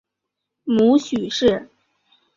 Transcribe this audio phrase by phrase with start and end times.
[0.63, 1.69] 母许氏。